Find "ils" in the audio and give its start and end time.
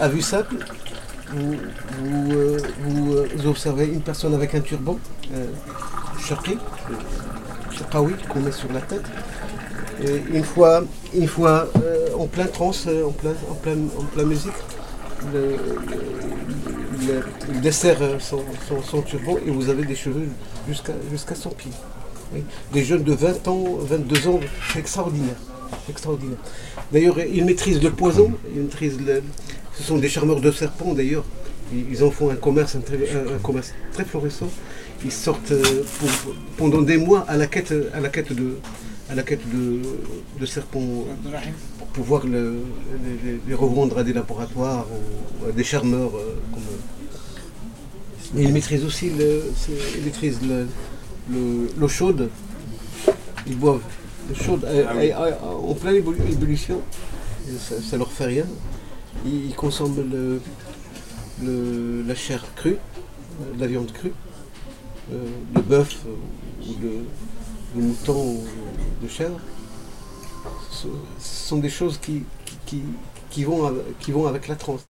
27.20-27.44, 28.54-28.62, 31.72-32.02, 35.04-35.12, 48.44-48.52, 49.98-50.04, 53.46-53.56, 59.24-59.54